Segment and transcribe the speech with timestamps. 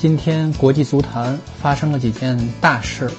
[0.00, 3.10] 今天国际足坛发生了几件大事，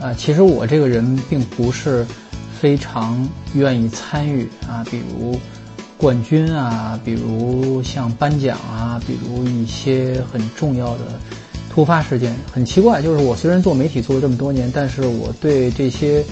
[0.00, 2.06] 啊，其实我这个人并不是
[2.60, 5.36] 非常愿意参与啊，比如
[5.98, 11.18] 冠军啊，比如像颁奖啊，比如一些很重要的
[11.68, 12.36] 突发事件。
[12.52, 16.24] 很奇怪，就是我虽然做媒体做了这么多年，但是我对这些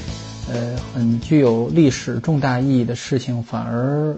[0.49, 4.16] 呃很具有历史重大意义的事情反而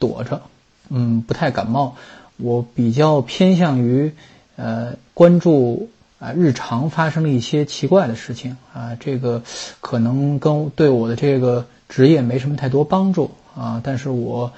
[0.00, 0.42] 躲着，
[0.88, 1.94] 嗯，不太感冒。
[2.36, 4.12] 我比较偏向于。
[4.56, 9.42] 呃，关注啊，日常发生了一些奇怪的事情啊，这个
[9.80, 14.52] 可能跟对我的这个职业没什么太多帮助啊，但是我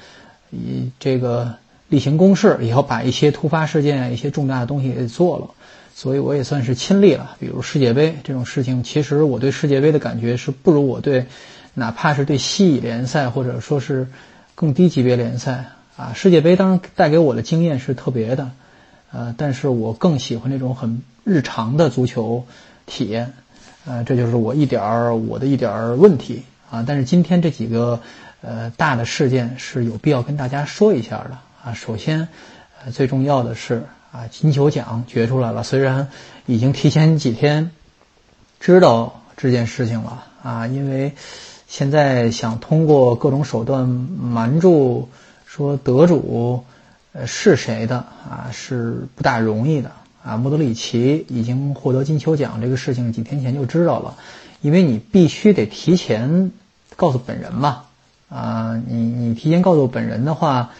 [0.50, 1.54] 以这个
[1.88, 5.48] 例行公事，也要把一些突发事件、一些重大的东西给做了，
[5.94, 7.36] 所以我也算是亲历了。
[7.40, 11.26] 比如世界杯这种事情，其实我对世界杯的感觉是不如我对
[11.74, 14.08] 哪怕是对西乙联赛或者说是
[14.54, 18.50] 更低级别联赛啊，世界杯当然带给我的经验是特别的。
[19.12, 22.44] 呃，但是我更喜欢那种很日常的足球
[22.86, 23.32] 体验，
[23.86, 26.84] 呃，这就是我一点儿我的一点儿问题啊。
[26.86, 28.00] 但是今天这几个
[28.42, 31.72] 呃大的事件是有必要跟大家说一下的啊。
[31.72, 32.28] 首先，
[32.84, 36.08] 呃，最重要的是啊，金球奖决出来了，虽然
[36.46, 37.70] 已经提前几天
[38.60, 41.12] 知道这件事情了啊，因为
[41.68, 45.08] 现在想通过各种手段瞒住
[45.46, 46.64] 说得主。
[47.18, 48.50] 呃，是谁的啊？
[48.52, 49.90] 是不大容易的
[50.22, 50.36] 啊。
[50.36, 54.16] 莫德里奇已经获得金球奖这个事情几天前就知道了，
[54.60, 56.52] 因为你必须得提前
[56.94, 57.84] 告诉本人嘛。
[58.28, 60.72] 啊，你你提前告诉本人的话，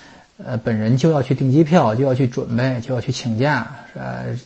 [0.45, 3.77] 呃，本人就要去订机票，就要去准备，就要去请假。
[3.95, 4.37] 呃，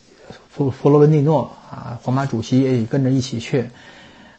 [0.49, 3.69] 佛佛罗伦蒂诺啊，皇马主席也跟着一起去。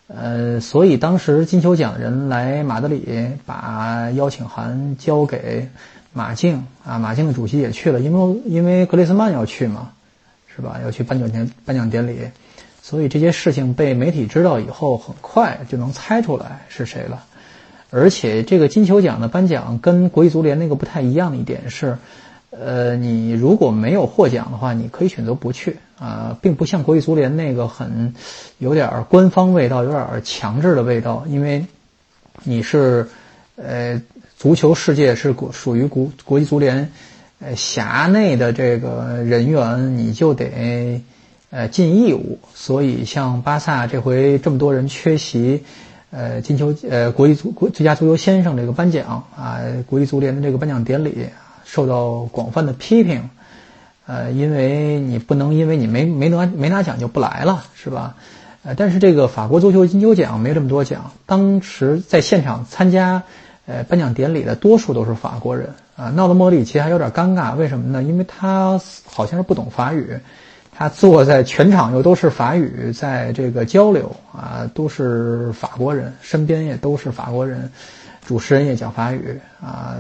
[0.07, 5.69] 呃，所以当时金球奖人来马德里，把邀请函交给。
[6.15, 9.93] 马竞啊，马竞的主席也去了，因为因为格雷斯曼要去嘛，
[10.55, 10.79] 是吧？
[10.85, 12.19] 要去颁奖典颁奖典礼，
[12.83, 17.25] 所以这些事情被媒体知道以后，很快就能猜出来是谁了。
[17.91, 21.97] 而且这个金球奖的颁奖跟国际足联那个不太一样的一点是，
[22.51, 28.15] 呃，你如果没有获奖的话，你可以选择不去啊，并不像国际足联那个很
[28.59, 31.65] 有点官方味道，有点强制的味道，因为
[32.45, 33.09] 你是
[33.57, 33.99] 呃。
[34.43, 36.91] 足球世界是国属于国国际足联，
[37.39, 41.01] 呃辖内的这个人员，你就得
[41.51, 42.41] 呃尽义务。
[42.53, 45.63] 所以像巴萨这回这么多人缺席，
[46.11, 51.27] 呃金球呃国际足国最佳足球先生这个颁奖啊，国际足联的这个颁奖典礼
[51.65, 53.31] 受到广泛的批评，
[54.07, 58.17] 呃因为你不能因为你没没拿没拿奖就不来了，是吧？
[58.65, 63.23] 呃但是这个法国足球金球奖没这么多奖，当时在现场参加。
[63.65, 67.55] 呃，颁奖典礼的多数都是法国人啊，闹得莫里奇还有点尴尬。
[67.55, 68.03] 为什么呢？
[68.03, 70.19] 因为他好像是不懂法语，
[70.73, 77.71] 他坐在全场又都是法语在这个交流啊，都是法国人，身边也都是法国人，
[78.27, 79.97] 主持人也讲法语啊。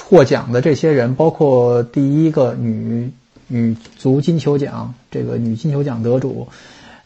[0.00, 3.12] 获奖的这些人，包括第一个女
[3.48, 6.48] 女足金球奖这个女金球奖得主，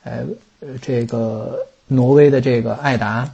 [0.05, 0.23] 呃，
[0.81, 3.29] 这个挪威的这个艾达。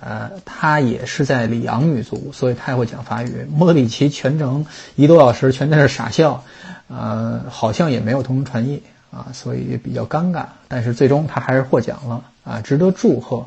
[0.00, 3.46] 呃，他也是在里昂女足，所以他也会讲法语。
[3.50, 6.44] 莫里奇全程一个多小时全在那傻笑，
[6.88, 10.44] 呃，好像也没有同声传译啊，所以比较尴尬。
[10.68, 13.46] 但是最终他还是获奖了啊，值得祝贺。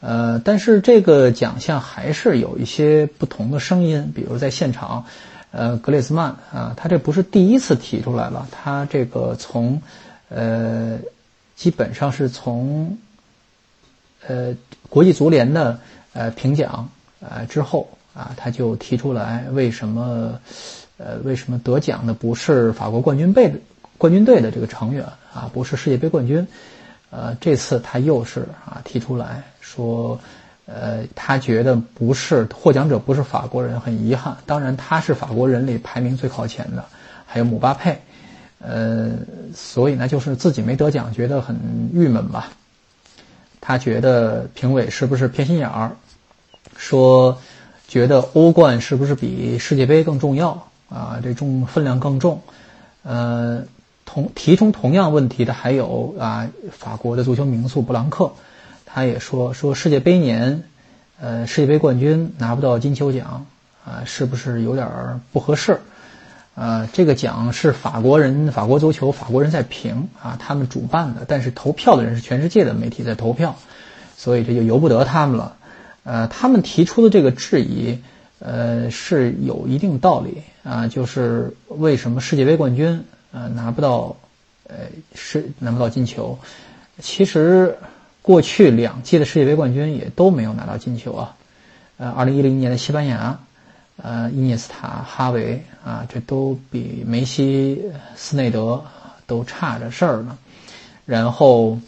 [0.00, 5.04] 呃，但是这个奖项还是有一些不同的声音，比如在现场，
[5.50, 9.80] 呃，格列兹曼啊，他这不是第一次提出来了，他这个从，
[10.28, 10.98] 呃，
[11.54, 12.96] 基本上是从。
[14.26, 14.54] 呃，
[14.88, 15.78] 国际足联的
[16.12, 16.88] 呃评奖
[17.20, 20.38] 呃之后啊，他就提出来为什么
[20.98, 23.52] 呃为什么得奖的不是法国冠军队
[23.98, 26.46] 冠军队的这个成员啊，不是世界杯冠军，
[27.10, 30.20] 呃，这次他又是啊提出来说，
[30.66, 34.36] 呃，他觉得不是获奖者不是法国人，很遗憾。
[34.44, 36.84] 当然他是法国人里排名最靠前的，
[37.26, 37.98] 还有姆巴佩，
[38.58, 39.10] 呃，
[39.54, 41.56] 所以呢就是自己没得奖，觉得很
[41.94, 42.50] 郁闷吧。
[43.62, 45.92] 他觉得评委是不是偏心眼儿？
[46.76, 47.38] 说
[47.86, 51.20] 觉得欧冠是不是比世界杯更重要啊？
[51.22, 52.42] 这重分量更重。
[53.04, 53.62] 呃，
[54.04, 58.32] 同提出同样问题的还有啊，法国的足球名宿布朗克，
[58.84, 60.64] 他也说说世界杯年，
[61.20, 63.46] 呃，世界杯冠军拿不到金球奖
[63.84, 65.80] 啊，是不是有点不合适？
[66.54, 73.56] 呃，这个奖是法国人、法国足球、法国人在评啊，他们主办的，但是投票的人是全世界的媒体在投票，
[74.18, 75.56] 所以这就由不得他们了。
[76.04, 78.00] 呃，他们提出的这个质疑，
[78.38, 84.16] 呃，是有一定道理啊，就是为什么世界杯冠军呃拿不到，
[84.68, 84.76] 呃
[85.14, 86.38] 是拿不到金球？
[87.00, 87.78] 其实
[88.20, 91.36] 过去两届的世界杯冠军也都没有拿到金球啊，
[91.96, 93.40] 呃，二零一零年的西班牙。
[93.96, 97.82] 呃，伊涅斯塔、哈维啊，这都比梅西、
[98.16, 98.84] 斯内德
[99.26, 100.38] 都差着事儿呢。
[101.04, 101.78] 然后，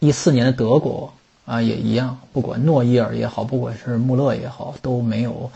[0.00, 1.12] 一四年的德国
[1.46, 5.50] 啊，也一样，不管诺伊尔也好，不管是穆勒也好，都没有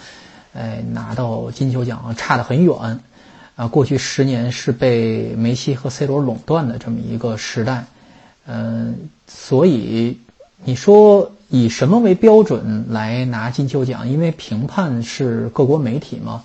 [0.54, 3.00] 哎拿到金球奖，差得很远。
[3.54, 7.84] 啊，过去十年是被梅西和 C 罗垄断的这么一个时代。
[8.46, 10.18] 嗯，所以
[10.64, 11.32] 你说。
[11.54, 14.08] 以什么为标准来拿金球奖？
[14.08, 16.44] 因为评判是各国媒体嘛。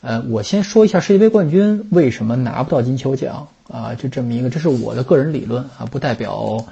[0.00, 3.94] 呃，我先说一下世界杯冠军为什么拿不到金球奖啊？
[3.96, 6.64] 就这么一个，这是我的个人理论啊，不代表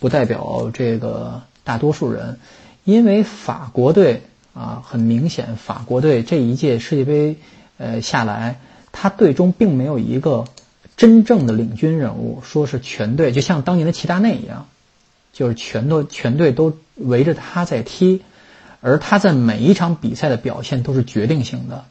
[0.00, 2.38] 不代表这个大多数人。
[2.84, 4.20] 因为法国队
[4.52, 7.36] 啊，很明显，法国队这一届世界杯
[7.78, 8.60] 呃下来，
[8.92, 10.44] 他队中并没有一个
[10.98, 14.66] 真正的领军人物，说是全队就像当年的齐达内一样。
[15.32, 18.22] 就是全都全队都围着他在踢，
[18.80, 21.84] 而他在每一场比赛的表现都是决定性的，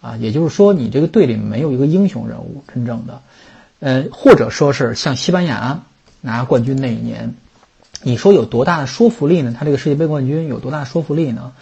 [0.00, 3.20] 啊，也就是说你这个队里没有一个英雄人物真正的，
[3.80, 5.82] 呃，或者说是像西班牙
[6.20, 7.34] 拿冠军那一年，
[8.02, 9.54] 你说有多大的说服力呢？
[9.56, 11.52] 他这个世界杯冠军有多大说服力呢？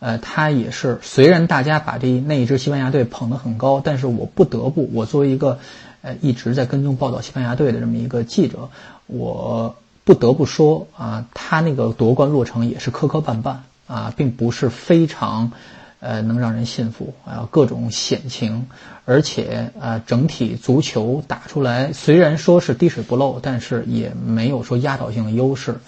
[0.00, 5.58] 呃，他也是虽然大家把这那一支西班牙队捧得很高，但是我不得不，我作为一个
[6.00, 8.70] 呃一直在跟踪报道西班牙队的这么一个记者，
[9.06, 9.76] 我。
[10.04, 13.56] 不得不说啊，他那个夺冠路程也是磕磕绊绊
[13.86, 15.52] 啊，并不是非常，
[16.00, 18.66] 呃，能让人信服啊，各种险情，
[19.04, 25.78] 而且啊，整体足球打出来虽然说是滴水不漏，但是也没有说压倒性的优势。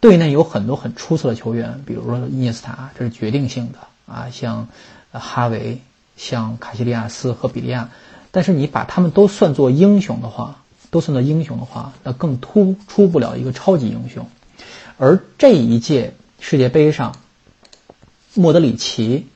[0.00, 3.78] 队内有很多很出色的球员，比如说伊涅斯塔，这是决定性的
[4.10, 4.68] 啊，像
[5.12, 5.82] 哈维、
[6.16, 7.90] 像卡西利亚斯和比利亚，
[8.30, 10.57] 但是你把他们都算作英雄的话。
[10.90, 14.26] 都算作英雄的话，那更突出不了一个超级英雄。
[14.96, 17.16] 而这一届世界杯上，
[18.34, 19.26] 莫德里奇，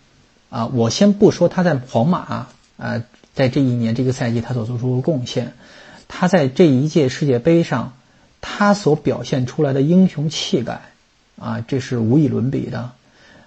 [0.51, 3.03] 啊，我先不说他在皇马，啊，
[3.35, 5.53] 在这一年这个赛季他所做出的贡献，
[6.09, 7.93] 他在这一届世界杯上，
[8.41, 10.81] 他所表现出来的英雄气概，
[11.39, 12.93] 啊，这是无以伦比的。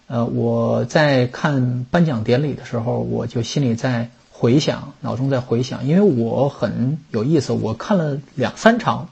[0.07, 4.09] 呃，我在看颁奖典礼的时候，我就心里在。
[4.37, 9.07] 回想，脑中在回想，因为我很有意思，我看了两三场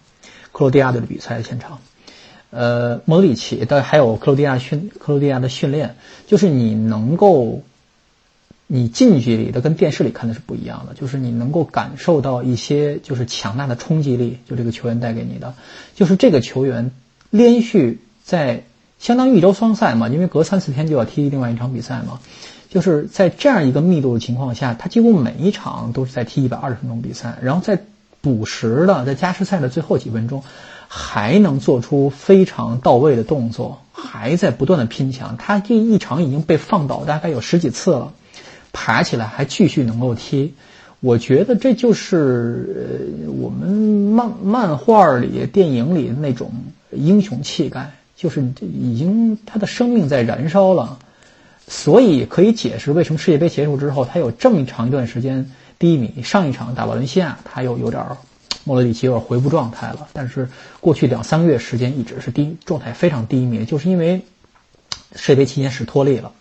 [0.51, 1.79] 克罗地亚队的比赛现场，
[2.49, 5.95] 呃，莫里奇的还有克罗地亚训克罗地亚的训练，
[6.27, 7.61] 就是你能够，
[8.67, 15.53] 你近距离的跟电视里看的是不一样的，就是你能够感受到一些就是强大的冲击力，就这个球员带给你的，
[15.95, 16.91] 就是这个球员
[17.29, 18.63] 连续在
[18.99, 22.19] 相当于一周双赛嘛，因为隔三四天就要踢另外一场比赛嘛。
[22.73, 27.79] 就是在这样一个密度的情况下，他几乎每一场都是在踢一百二十分钟比赛，然后在
[28.19, 30.41] 补时的，在加时赛的最后几分钟，
[30.87, 35.37] 还能做出非常到位的动作，还在不断的拼抢。
[35.37, 38.11] 他这一场已经被放倒大概有十几次了，
[38.71, 40.55] 爬起来还继续能够踢。
[40.99, 46.51] 我觉得这就是呃我们漫漫画里、电影里那种
[46.89, 50.97] 英雄气概，就是已经他的生命在燃烧了。
[51.67, 56.21] 所以可以解释为什么世界杯结束之后，他有这么长一段时间低迷。
[56.23, 58.05] 上一场打瓦伦西亚，他又有点
[58.65, 60.07] 莫德里奇有点回不状态了。
[60.13, 60.47] 但是
[60.79, 64.21] 过去两三个月时间一直是低状态非常低迷，就是因为
[65.15, 66.31] 世界杯期间是脱力了，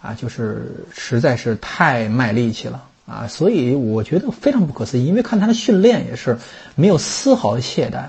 [0.00, 3.26] 啊，就是实在是太卖力气了啊。
[3.28, 6.38] 所以我觉得非常不可思议，因为看他的训练也是
[6.74, 8.06] 没有丝毫的懈怠。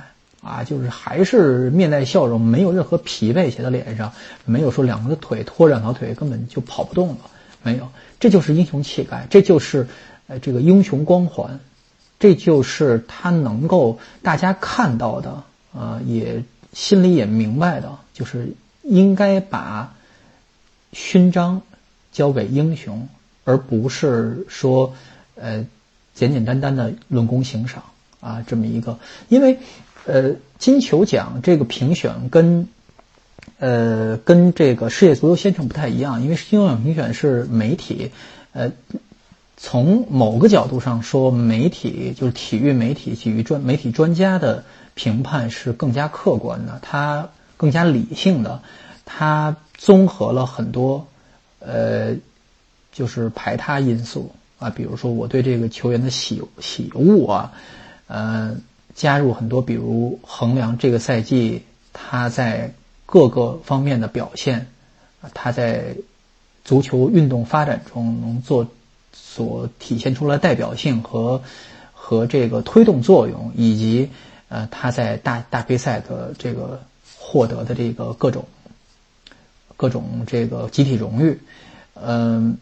[0.48, 4.14] 啊，就是还是面带笑容，没有任何疲惫写在脸上，
[4.46, 7.18] 没有说两个腿拖两条腿根本就跑不动了，
[7.64, 9.90] 没有，这就是英雄气概，这就是，
[10.28, 11.60] 呃，这个英雄光环，
[12.18, 19.94] 这就是他能够大家看到的，啊，也心里也明白的，就是应该把
[20.94, 21.62] 勋章
[22.14, 23.10] 交给英雄，
[23.44, 24.94] 而不是说，
[25.36, 25.66] 呃，
[26.16, 27.84] 简简单单的论功行赏
[28.22, 29.60] 啊，这么一个，因为。
[30.08, 32.70] 呃，金球奖这个评选跟，
[33.60, 38.12] 呃，跟这个世界足球先生不太一样，因为金球奖评选是媒体，
[38.54, 38.72] 呃，
[39.58, 48.62] 从某个角度上说，媒体就是体育媒体、体育专媒体专家的评判是更加客观的，它更加理性的，
[49.06, 51.06] 它综合了很多
[51.60, 52.16] 呃，
[52.94, 57.52] 就是排他因素啊，比如说我对这个球员的喜喜恶啊，
[58.08, 58.56] 呃，
[58.98, 61.64] 加入很多，比如衡量这个赛季
[61.94, 62.74] 他在
[63.06, 64.68] 各个方面的表现，
[65.34, 65.96] 他在
[66.66, 68.68] 足球运动发展中能做。
[69.20, 71.42] 所体现出来代表性和
[71.94, 74.12] 和这个推动作用，以及
[74.48, 76.84] 呃他在大大杯赛的这个
[77.18, 78.46] 获得的这个各种
[79.76, 81.40] 各种这个集体荣誉，
[81.96, 82.58] 嗯，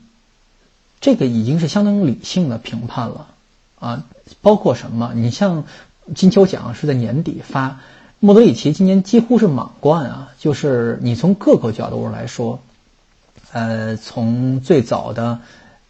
[1.01, 3.27] 这个已经是相当理性的评判了
[3.79, 4.05] 啊。
[4.41, 5.11] 包括什么？
[5.13, 5.65] 你像
[6.13, 7.79] 金球奖是在年底发，
[8.19, 10.33] 莫德里奇今年几乎是满贯啊。
[10.37, 12.59] 就是你从各个角度上来说，
[13.51, 15.39] 呃，从最早的。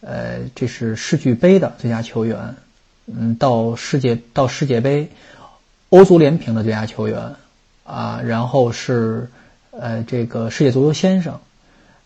[0.02, 2.54] 呃，这是世俱杯的最佳球员，
[3.12, 5.10] 嗯，到世界到世界杯，
[5.88, 7.34] 欧足联评的最佳球员，
[7.82, 9.28] 啊，然后是
[9.72, 11.40] 呃这个世界足球先生，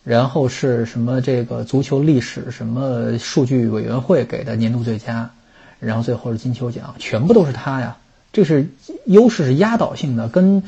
[0.03, 5.31] 然后是什么这个足球历史什么数据委员会给的年度最佳，
[5.81, 7.97] 然后最后是金球奖，全部都是他呀，
[8.33, 8.69] 这是
[9.07, 10.63] 优势是压倒性的，跟。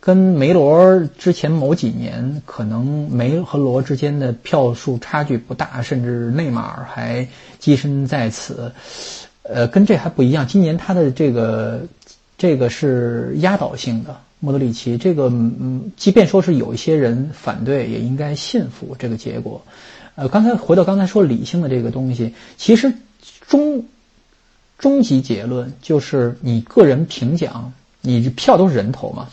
[0.00, 7.26] 跟梅罗之前某几年，可能梅和罗之间的票数差距不大，甚至内马尔还
[7.60, 8.72] 跻身在此。
[9.42, 11.80] 呃，跟这还不一样，今年他的这个
[12.38, 14.16] 这个是压倒性的。
[14.38, 19.60] 莫德里奇这个，嗯，即便说是有一些人反对，也应该信服这个结果。
[20.14, 22.94] 呃，刚才回到刚才说理性的这个东西，其实
[23.48, 23.84] 中
[24.78, 29.28] 终极结论就是你个人评奖，你票都是人投嘛。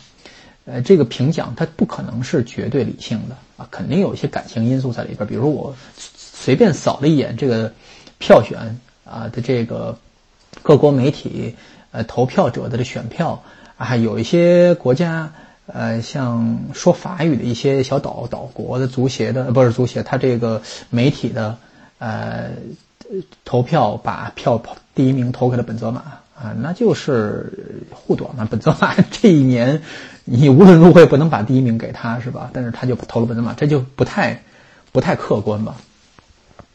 [0.64, 5.24] 呃，这个评奖它不可能是绝对理性的啊，肯定有一些感情因素在里边。
[5.24, 7.72] 比如我随便扫了一眼这个
[8.18, 9.96] 票选啊的这个
[10.64, 11.54] 各国媒体
[11.92, 13.40] 呃投票者的这选票
[13.76, 15.32] 啊，有一些国家
[15.66, 20.60] 呃像说法语的一些小岛岛国的足协的不是足协，他这个
[20.90, 21.56] 媒体的
[21.98, 22.50] 呃
[23.44, 24.62] 投票把票
[24.94, 26.00] 第一名投给了本泽马
[26.34, 28.46] 啊，那就是护短嘛。
[28.50, 29.82] 本泽马这一年。
[30.28, 32.50] 你无论如何也不能把第一名给他，是吧？
[32.52, 34.42] 但是他就投了本泽马，这就不太，
[34.90, 35.76] 不太客观吧？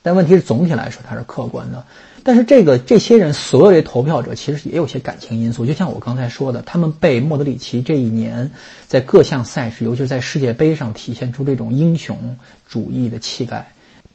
[0.01, 1.83] 但问题是，总体来说他是客观的。
[2.23, 8.51] 但是这个这些人所有的投票者其实也有些感情因素，就像我刚才说的，他们被莫德里奇这一年
[8.87, 12.37] 在各项赛事，尤其是在世界杯上体现出这种英雄
[12.69, 13.73] 主义的气概，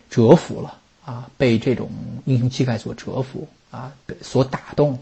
[0.08, 1.30] 折服了啊！
[1.38, 1.88] 被这种
[2.26, 4.98] 英雄气概所折服啊，所打动。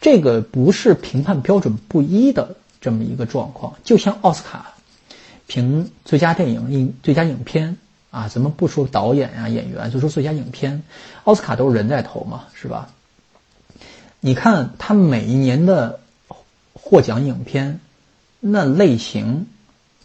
[0.00, 2.56] 这个不是评判标准不一的。
[2.78, 4.74] 这么一个状况，就像奥斯卡
[5.48, 7.78] 评最佳电影、影最佳影片
[8.12, 10.84] 啊，咱们不说导演呀、演员，就说最佳影片，
[11.24, 12.90] 奥斯卡都是人在投嘛，是吧？
[14.20, 15.98] 你看他每一年的
[16.74, 17.80] 获奖影片，
[18.38, 19.46] 那类型，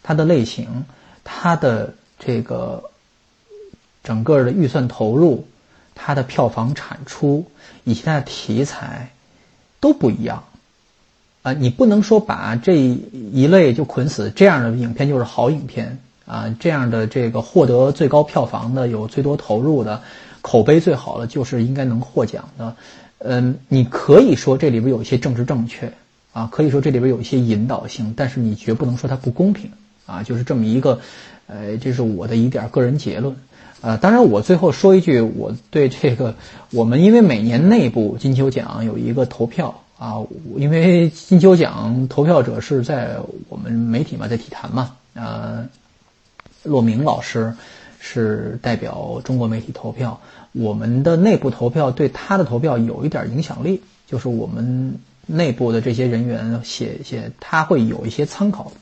[0.02, 0.86] 它的类型，
[1.22, 2.90] 它的这个
[4.02, 5.46] 整个的预算投入，
[5.94, 7.46] 它的票房产出
[7.84, 9.10] 以及它的题材
[9.80, 10.44] 都不一样。
[11.42, 20.02] 啊，你不能说把这一类就捆死，这样的影片就是好影片啊，这样的这个获得最高票房的、有最多投入的、
[20.40, 22.76] 口碑最好的，就是应该能获奖的。
[23.18, 25.92] 嗯，你可以说这里边有一些政治正确
[26.32, 29.68] 啊，可以说这里边有一些引导性，但是你绝不能说它不公平
[30.06, 31.00] 啊，就是这么一个，
[31.48, 33.36] 呃，这是我的一点个人结论。
[33.82, 36.34] 呃，当然我最后说一句，我对这个
[36.70, 39.78] 我们因为每年内部金球奖有一个投票。
[39.98, 40.20] 啊，
[40.56, 45.68] 因为金球奖投票者是在我们媒体嘛，在体坛嘛，呃，
[46.64, 47.54] 骆明老师
[48.00, 50.20] 是代表中国媒体投票，
[50.50, 58.72] 我们的内部投票对他的投票有一点影响力，就是我们内部的这些人员写写，他会有一些参考。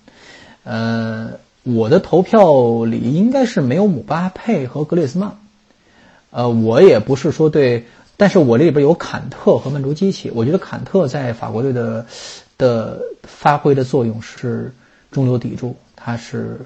[0.64, 5.36] 呃，我的投票里应该是没有姆巴佩和格列斯曼，
[6.30, 7.84] 呃，我也不是说对。
[8.16, 12.04] 但是我这里边有坎特和曼朱基奇，我觉得坎特在法国队的
[12.58, 14.74] 的发挥的作用是
[15.10, 16.60] 中流砥柱，他是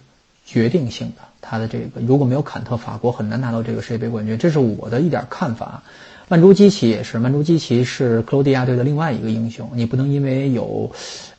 [0.45, 1.23] 决定性的。
[1.47, 5.83] 他的这个如果没有坎特，法国很难拿到这个世界杯冠军，这是我的一点看法。
[6.27, 10.91] 曼朱基奇也是，曼朱基奇是克罗地亚队的另外一个英雄，你不能因为有，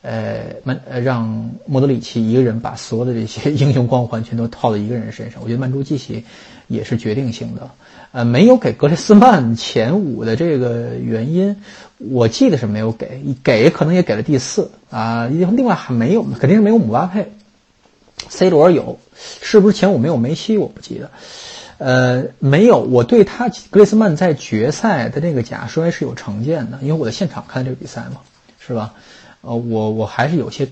[0.03, 6.23] 呃，曼让莫德里奇一个人把所有的这些 英雄光环全都套在一个人身上，我觉得曼朱基奇
[6.67, 7.71] 也是决定性的。
[8.11, 11.57] 呃，没有给格列斯曼前五的这个原因，
[11.97, 15.27] 我记得是没有给，给可能也给了第四啊。
[15.27, 17.31] 另外还没有，肯定是没有姆巴佩
[18.29, 18.99] ，C 罗有，
[19.41, 20.57] 是不是前五没有梅西？
[20.57, 21.11] 我不记得。
[21.77, 28.21] 呃，没有，我对他格雷斯曼在决赛的那个假摔是有成见的，因为我在现场看这个比赛嘛，
[28.65, 28.93] 是吧？
[29.41, 30.69] 呃，我我还是有些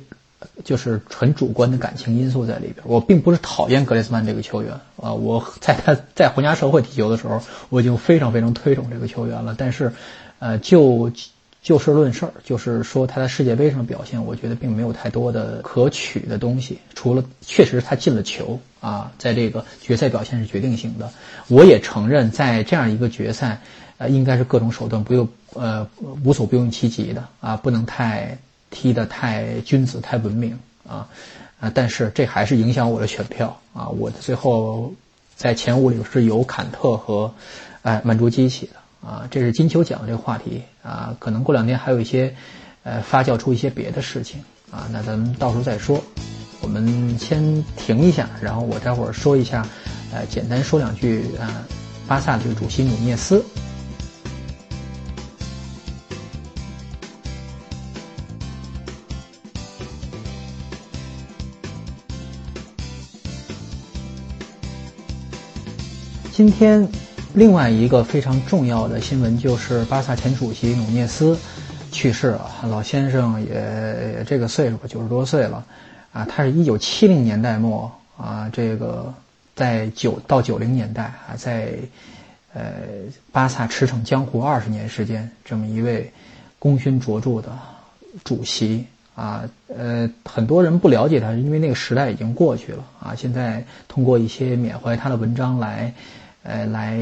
[0.63, 2.77] 就是纯主观的感情因素在里边。
[2.85, 9.53] 我并不是讨厌格雷斯曼这个球员啊，我在他在皇家社会踢球的时候，我已经非常非常推崇这个球员了。
[9.57, 9.91] 但是，
[10.39, 11.11] 呃，就
[11.63, 16.77] 就事论事儿，就是说他在世界杯上表现，我觉得并没有太多的可取的东西。
[16.93, 21.09] 除了确实他进了球啊，在这个决赛表现是决定性的。
[21.47, 23.61] 我也承认，在这样一个决赛，
[23.97, 25.87] 呃，应该是各种手段不用呃
[26.25, 28.37] 无所不用其极的啊，不能太
[28.69, 31.07] 踢得太君子、太文明啊
[31.61, 31.71] 啊！
[31.73, 33.87] 但是这还是影响我的选票啊。
[33.87, 34.93] 我最后
[35.37, 37.33] 在前五里是有坎特和
[37.83, 38.82] 哎曼朱基奇的。
[39.05, 42.33] 啊，这是金球奖这个话题啊，可能过两天还有一些，
[42.83, 44.41] 呃，发酵出一些别的事情
[44.71, 46.01] 啊，那咱们到时候再说。
[46.61, 49.67] 我们先停一下，然后我待会儿说一下，
[50.13, 51.65] 呃，简单说两句啊，
[52.07, 53.43] 巴萨这个主席努涅斯。
[66.31, 66.89] 今天。
[67.35, 71.35] 另外一个非常重要的新闻就是巴萨前主席努涅斯
[71.91, 72.51] 去世了。
[72.69, 75.65] 老先生也这个岁数，九十多岁了，
[76.11, 79.11] 啊，他是一九七零年代末啊，这个
[79.55, 81.73] 在九到九零年代啊，在
[82.53, 82.61] 呃
[83.31, 86.11] 巴萨驰骋江湖二十年时间，这么一位
[86.59, 87.51] 功勋卓著的
[88.23, 88.85] 主席
[89.15, 89.43] 啊，
[89.75, 93.15] 呃，很多人不了解他，因为那个时代已经过去了啊。
[93.15, 95.91] 现在通过一些缅怀他的文章来。
[96.43, 96.99] 呃，来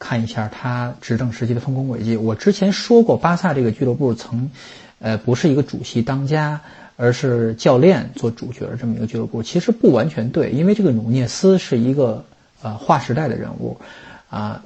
[0.00, 2.16] 看一下他执政时期的丰功伟绩。
[2.16, 4.50] 我之前说过，巴萨这个俱乐部曾，
[4.98, 6.60] 呃，不是一个主席当家，
[6.96, 9.40] 而是教练做主角这么一个俱乐部。
[9.40, 12.24] 其实不完全对，因为这个努涅斯是一个
[12.60, 13.78] 呃划时代的人物，
[14.28, 14.64] 啊，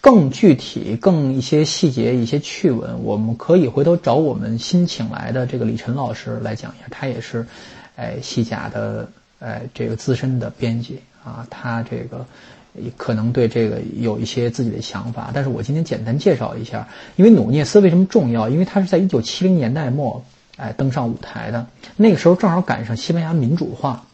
[0.00, 6.86] 更具体、更一些细节、一些趣闻，我们可以回头找我们新请来的这个李晨老师来讲一下。
[6.90, 7.46] 他也是，
[7.96, 9.06] 哎，西甲的
[9.40, 12.24] 哎这个资深的编辑啊，他这个。
[12.96, 18.48] 可能对这个有一些自己的想法，但是我今天简单介绍一下，因为努涅斯为什么重要？
[18.48, 20.24] 因为他是在一九七零年代末，
[20.56, 21.66] 哎，登上舞台的。
[21.96, 24.04] 那个时候正好赶上西班牙民主化，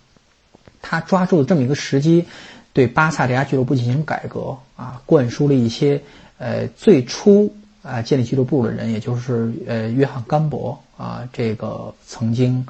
[0.83, 2.24] 他抓住了这么一个时机，
[2.72, 6.00] 对巴萨这家俱乐部进行改革啊，灌输了一些
[6.38, 12.66] 呃最初啊建立俱乐部的人，也就是呃约翰甘博啊，这个曾经。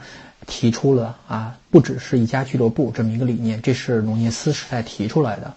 [0.46, 5.54] 提出了啊，不只是一家俱乐部这么一个理念，这是努涅斯时代提出来的，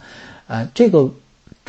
[0.48, 1.12] 呃，这个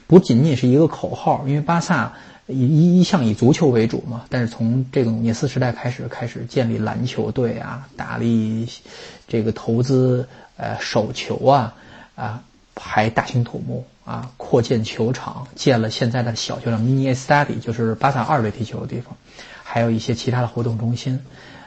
[0.07, 2.14] 不仅仅是一个口号，因为巴萨
[2.47, 8.67] 一一向以足球为主嘛，但是从这个努涅斯时代开始，开始建立篮球队啊，大力
[9.27, 11.75] 这个投资呃手球啊
[12.14, 12.43] 啊，
[12.77, 19.17] 还大兴土木啊，扩建球场，建了现在的小球场 Mini Estadi，就是巴萨二队踢球的地方，
[19.62, 21.21] 还有一些其他的活动中心，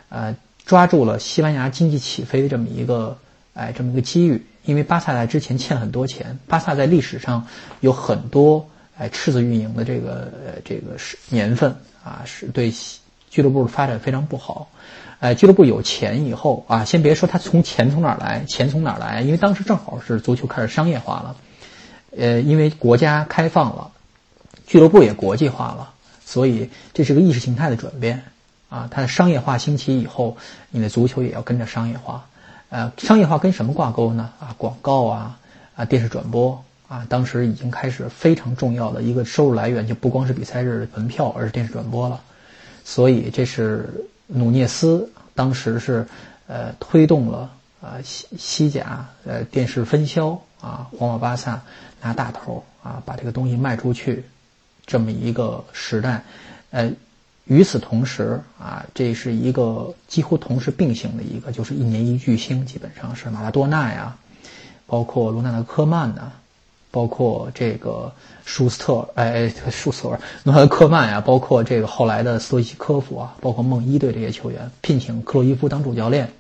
[0.10, 0.36] 呃。
[0.64, 3.18] 抓住了西班牙经济起飞的这么一个，
[3.56, 4.46] 哎，这么一个机遇。
[4.64, 7.48] 因为巴萨在之前欠很多钱，巴萨在历史上
[7.80, 12.72] 有很多哎赤字运营的这个呃这个是年份啊，是对
[13.30, 14.70] 俱乐部的发展非常不好。
[15.20, 19.22] 哎，俱乐部有钱以后啊，先别说他从钱从哪儿来，钱从哪儿来？
[19.22, 21.36] 因为当时正好是足球开始商业化了，
[22.18, 23.92] 呃，因为国家开放了，
[24.66, 25.94] 俱乐部也国际化了，
[26.26, 28.24] 所以这是个意识形态的转变。
[28.70, 30.38] 啊，它的商业化兴起以后，
[30.70, 32.26] 你的足球也要跟着商业化。
[32.72, 34.32] 呃，商业化跟什么挂钩呢？
[34.40, 35.38] 啊，广告啊，
[35.76, 42.22] 啊，电视转播啊，当时已经开始非常重要的一个收入来源，就不光是比赛日的门票，而是电视转播了。
[42.86, 43.90] 所以，这是
[44.26, 46.08] 努涅斯当时是
[46.48, 50.30] 呃推动了啊西西甲呃电视分销
[50.62, 51.62] 啊，皇马巴萨
[52.02, 54.24] 拿大头啊，把这个东西卖出去，
[54.86, 56.24] 这么一个时代，
[56.70, 56.90] 呃。
[57.52, 64.16] 与此同时啊，这是一个几乎同时并行的一个，就是一年一巨星，基本上是马拉多纳呀，
[64.88, 66.32] 包括罗纳德科曼呐，
[66.92, 68.14] 包括这个
[68.46, 76.32] 舒斯特，哎，舒斯特，罗纳德科曼呀，包括这个后来的斯托伊科夫啊，包括梦一队这些球员，聘请克洛伊夫当主教练，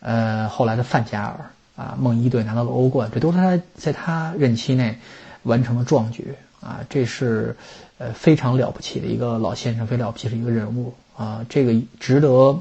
[0.00, 4.96] 呃，后来的范加尔啊，梦一队拿到了欧冠，这都是他在他任期内
[5.42, 7.56] 完成的壮举啊，这是。
[8.02, 12.58] 呃，非常了不起的一个老先生，非常了不起的一个人物啊，这个值得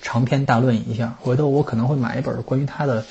[0.00, 1.14] 长篇大论一下。
[1.20, 3.04] 回头我可能会买一本关于他的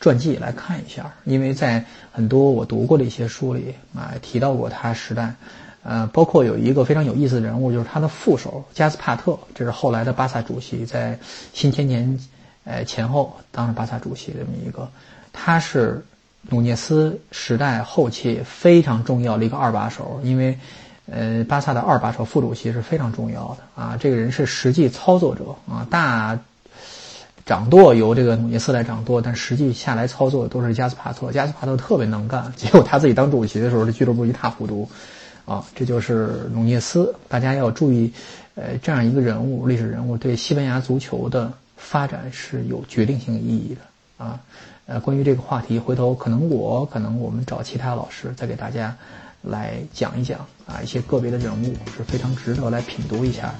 [0.00, 5.34] 传记来看一下，因为在很多我读过的一些书里啊提到过他时代，
[5.82, 11.18] 呃，包括有一个非常有意思的人物，就是他的副手加斯帕特，这是后来的巴萨主席，在
[11.52, 12.18] 新千年
[12.64, 14.88] 呃前后当上巴萨主席这么一个，
[15.34, 16.02] 他是
[16.50, 20.58] 努涅斯时代后期非常重要的一个二把手，因为，
[21.10, 23.96] 呃，巴萨的二把手副主席是非常重要的啊。
[23.98, 26.38] 这个人是实际操作者啊，大
[27.46, 31.30] 掌舵由这个努涅斯来掌舵，但实际下来操作的都是加斯帕特。
[31.32, 34.88] 加斯帕特特别能干， 结果他自己当主席的时候，这俱乐部一塌糊涂
[35.44, 35.64] 啊。
[35.74, 38.12] 这就是努涅斯，大家要注意，
[38.54, 43.80] 呃，这样一个人物，历史人物对西班牙足球的发展是有决定性意义的
[44.24, 44.40] 啊。
[44.86, 48.94] 呃，关于这个话题，回头可能我可能我们找其他老师再给大家
[49.40, 53.54] 来讲一讲啊，一些个别的人物是非常值得来品读一下的。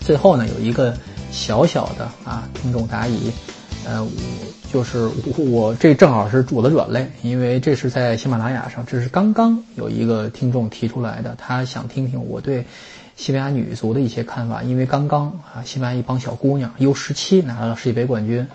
[0.00, 0.96] 最后呢，有一个。
[1.36, 3.30] 小小的啊，听众答疑，
[3.84, 4.10] 呃，我
[4.72, 12.64] 就是我这正好是我的软肋，因为这是在喜马拉雅上，这是刚刚有一个听众提出来的，他想听听我对
[13.16, 18.48] 西班牙女足的一些看法，因为刚刚啊，西班牙一帮小姑娘 U 十七拿了世界杯冠军，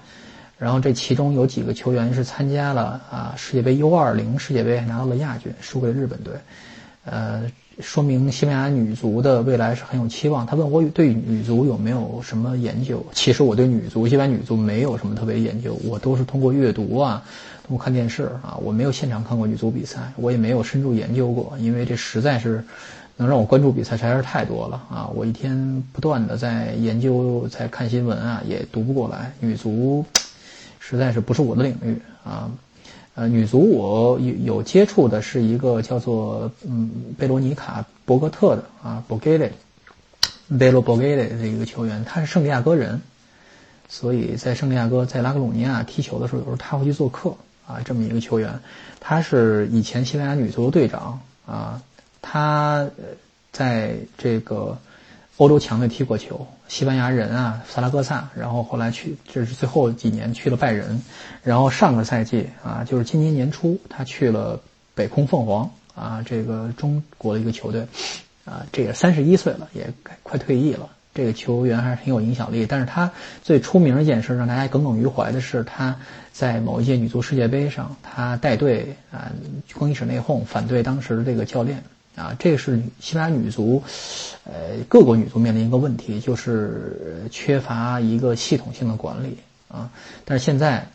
[0.58, 6.34] 然后这其中有几个球员是参加了啊世界杯 U 二零世界杯拿到了亚军，输给了日本队，
[7.06, 7.52] 呃。
[7.80, 10.46] 说明西班牙女足的未来是很有期望。
[10.46, 13.04] 他问我对女足有没有什么研究？
[13.14, 17.24] 其实我对女足，西班牙女足没有什么特别研究，我都是通过阅读啊，
[17.66, 22.64] 通过看电视啊，我没有现场看过女足比赛，我也没有深入研究过，因为这实在是
[23.16, 25.10] 能让我关注比赛实在是太多了啊！
[25.16, 29.32] 我一天不断的在研究，在看新闻啊，也读不过来。
[29.40, 30.06] 女足
[30.78, 32.52] 实在是不是我的领域啊。
[33.22, 39.52] 呃，女足我有有接触的是一个叫做嗯贝罗尼卡博格特的啊，博格雷，
[40.58, 43.00] 贝罗博格雷的一个球员，他是圣地亚哥人，
[43.88, 47.36] 所以在圣地亚哥在拉格鲁尼亚踢球的时候，有时候他会去做客
[47.68, 48.60] 啊，这么一个球员，
[49.00, 51.80] 他是以前西班牙女足的队长啊，
[52.24, 52.90] 他
[53.52, 54.80] 在这个。
[55.42, 61.02] 欧洲强队踢过球，西班牙人啊，萨拉戈萨，然后后来去，这是最后几年去了拜仁，
[61.42, 64.62] 然后上个赛季啊，就是今年年初他去了
[64.94, 67.88] 北空凤凰啊，这个中国的一个球队，
[68.46, 70.90] 啊，这也三十一岁了，也快退役了。
[71.16, 73.10] 这个球员还是挺有影响力，但是他
[73.42, 75.96] 最出名的一件事，让大家耿耿于怀的是他
[76.32, 79.32] 在某一届女足世界杯上，他带队啊
[79.74, 81.84] 更衣室内讧，反对当时的这个教练。
[82.22, 83.82] 啊，这是西班牙女足，
[84.44, 89.90] 呃，各国女足面临一个问题，就是缺乏一个系统性的管理啊。
[90.24, 90.88] 但是现在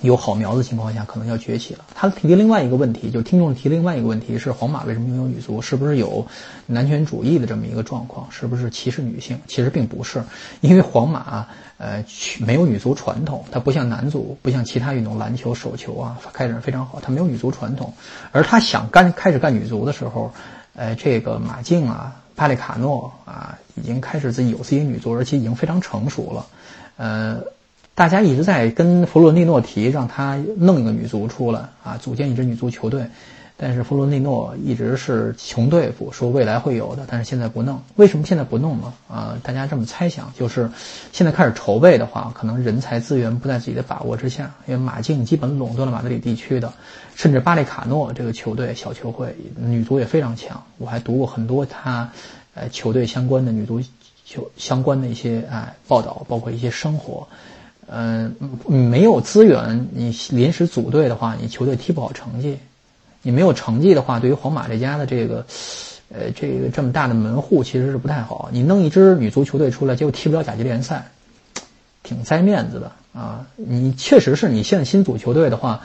[0.00, 1.84] 有好苗子情况下，可能要崛起了。
[1.94, 5.60] 他提另外一个问题，就听众提另外一个问题是：皇马为什么拥有女足？
[5.60, 6.26] 是不是有
[6.64, 8.26] 男权主义的这么一个状况？
[8.30, 9.38] 是不是歧视女性？
[9.46, 10.24] 其实并不是，
[10.62, 11.46] 因为皇马。
[11.78, 12.04] 呃，
[12.40, 17.00] 没有女足传统，它不像男足，不像其他运动，篮球、手球啊，开展非常好。
[17.02, 17.92] 它没有女足传统，
[18.32, 20.32] 而他想干开始干女足的时候，
[20.74, 26.46] 呃，这个马竞啊、帕列卡诺啊，已经开始自己有自己女足，而且已经非常成熟了。
[26.96, 27.40] 呃，
[27.94, 33.06] 大家一直在跟弗洛尼诺提，让他弄一个女足出来啊，组建一支女足球队。
[33.58, 37.80] 但是弗洛内诺一直是穷对付，说未来会有的，但是现在不弄。
[37.96, 38.92] 为什么现在不弄呢？
[39.08, 40.70] 啊，大家这么猜想，就是
[41.10, 44.54] 现在开始筹备的话，可能人才资源不在自己的把握之下。
[44.66, 46.70] 因为马竞基本垄断了马德里地区的，
[47.14, 50.62] 甚至巴列卡诺这个球队小球会女足也非常强。
[50.76, 52.10] 我还读过很多他，
[52.52, 53.80] 呃，球队相关的女足
[54.26, 57.26] 球相关的一些哎报道，包括一些生活。
[57.88, 58.34] 嗯，
[58.66, 62.58] 没有资源，你临时组队的话，你球队踢不好成绩。
[63.26, 65.44] 你没有成绩的话，对于皇马这家的这个，
[66.14, 68.50] 呃，这个这么大的门户其实是不太好。
[68.52, 71.10] 你弄一支女足球队出来，结果踢不了甲级联赛，
[72.04, 73.44] 挺栽面子的啊！
[73.56, 75.80] 你确实是你现在新组球队的话，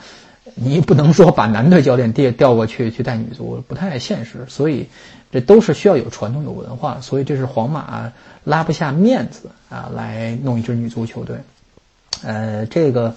[0.54, 4.46] 你不能说把男队教练调调过去去带女足，不太现实。
[4.46, 4.86] 所以
[5.32, 7.00] 这都是需要有传统、有文化。
[7.00, 8.12] 所以这是皇马
[8.44, 11.38] 拉不下面子啊，来弄一支女足球队。
[12.22, 13.16] 呃，这个。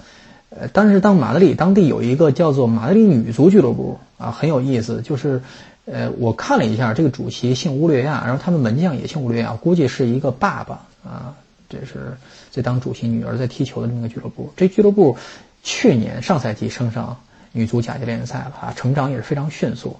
[0.58, 5.02] 呃，但是当马德里当地有一个叫做马德里女足俱乐部啊，很有意思。
[5.02, 5.42] 就是，
[5.84, 11.34] 呃，我看了一下，这个主席姓乌略亚，然后他们门将也姓乌略亚，估计是一个爸爸啊，
[11.68, 12.16] 这是
[12.50, 14.50] 在当主席，女儿在踢球的这么一个俱乐部。
[14.56, 15.18] 这俱乐部
[15.62, 17.18] 去年上赛季升上
[17.52, 19.98] 女足甲级联赛了啊，成长也是非常迅速。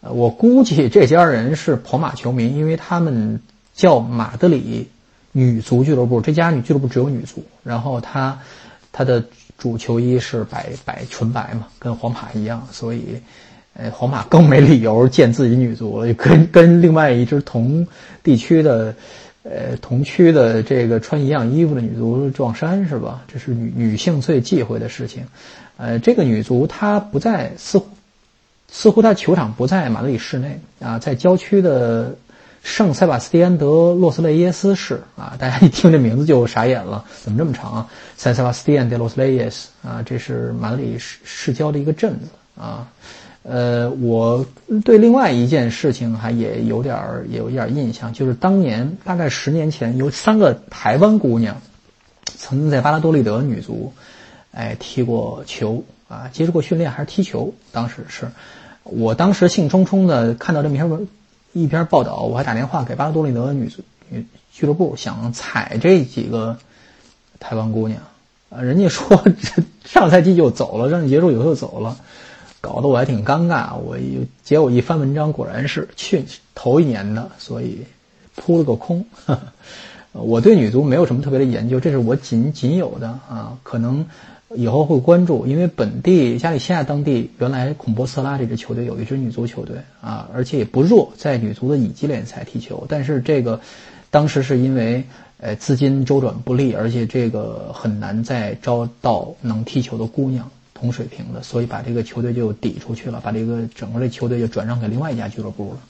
[0.00, 3.40] 呃，我估计这家人是跑马球迷，因为他们
[3.74, 4.88] 叫马德里
[5.32, 8.38] 女足俱乐部，这家女俱乐部只有女足，然后他
[8.90, 9.24] 他的。
[9.58, 13.20] 主球衣是白白纯白嘛，跟皇马一样，所以，
[13.74, 17.86] 呃，皇马更没理由建自己女足了，跟 跟另外一支同
[18.22, 18.94] 地区的
[19.42, 23.24] 呃，同区的这个穿一样衣服的女足撞衫是吧？
[23.26, 25.26] 这是女女性最忌讳的事情。
[25.76, 27.88] 呃，这个女足她不在，似乎
[28.70, 32.16] 似乎她球场不在马德里市内啊，在郊区的
[32.68, 35.36] 圣塞巴斯蒂安德洛斯雷耶斯市啊。
[35.38, 37.90] 大家一听这名字就傻眼了，怎么这么长啊？
[38.18, 42.86] 塞塞巴斯蒂安德洛斯雷耶斯啊，这是马里市市郊的一个镇子啊。
[43.42, 44.44] 呃，我
[44.84, 51.62] 对另外一件事情还也有点儿有一点印象，就是当年大概十年前，有三个台湾姑娘
[52.36, 53.94] 曾经在巴拉多利德女足，
[54.52, 57.54] 哎，踢过球啊，接受过训练，还是踢球。
[57.72, 58.30] 当时是
[58.82, 61.08] 我当时兴冲冲的看到这篇文
[61.62, 66.56] 一篇报道，我还打电话给巴拉多利德女足女俱乐部，想踩这几个
[67.40, 68.00] 台湾姑娘
[68.50, 69.22] 啊，人家说
[69.84, 71.96] 上赛季就走了，让你结束以后就走了。
[72.60, 77.84] 搞得我还挺尴尬，我一结果一翻文章，果然是去头一年的，所以
[78.34, 79.04] 扑了个空。
[80.12, 84.04] 我对女足没有什么特别的研究，这是我仅仅有的啊，可能
[84.54, 93.60] 以后会关注，因为本地加利西亚当地原来孔波斯拉这支球队有一支女足球队啊，而且也不弱，在女足的乙级联赛踢球，但是这个
[94.10, 95.04] 当时是因为
[95.38, 100.50] 呃资金周转不利，而且这个很难再招到能踢球的姑娘。
[100.80, 105.80] 同水平的，所以把这个球队就抵出去了，把这个整个这球队就转让给另外一家俱乐部了，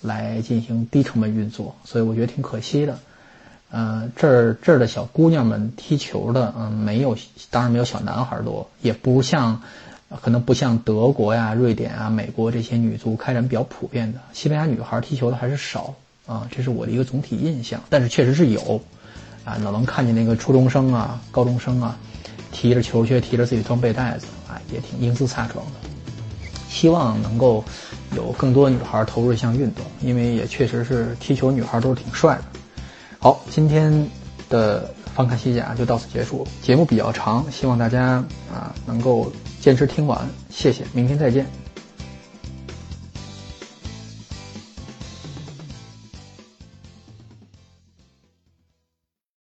[0.00, 1.76] 来进行低成本运作。
[1.84, 2.98] 所以我觉得挺可惜的。
[3.70, 7.16] 呃，这儿这儿的小姑娘们踢球的，嗯，没有，
[7.50, 9.62] 当然没有小男孩多，也不像，
[10.20, 14.18] 可能不像德国呀、瑞典啊、美国这些女足开展比较普遍的。
[14.32, 15.94] 西班牙女孩踢球的还是少
[16.26, 17.80] 啊，这是我的一个总体印象。
[17.88, 18.80] 但是确实是有，
[19.44, 21.96] 啊，老能看见那个初中生啊、高中生啊。
[22.52, 25.88] 提着球靴，提着自己装备袋子，啊，也挺英姿飒爽的。
[26.68, 27.64] 希望能够
[28.16, 32.59] 有更多女孩投入这项运动，因为也确实是踢球女孩都是挺帅的。
[33.22, 33.92] 好，今天
[34.48, 36.46] 的翻看西甲就到此结束。
[36.62, 39.30] 节目比较长，希望大家啊能够
[39.60, 41.44] 坚持听完，谢谢，明天再见。